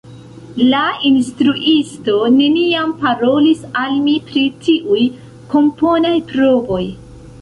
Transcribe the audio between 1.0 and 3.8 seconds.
instruisto neniam parolis